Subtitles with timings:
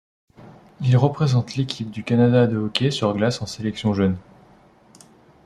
[0.81, 4.17] Il représente l'Équipe du Canada de hockey sur glace en sélections jeunes.